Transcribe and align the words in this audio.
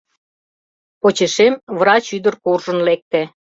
Почешем 1.01 1.53
врач 1.79 2.05
ӱдыр 2.17 2.35
куржын 2.43 2.79
лекте. 2.87 3.21